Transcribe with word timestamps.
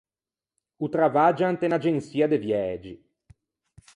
O 0.85 0.87
travaggia 0.95 1.51
inte 1.53 1.65
unn’agençia 1.67 2.25
de 2.31 2.37
viægi. 2.45 2.93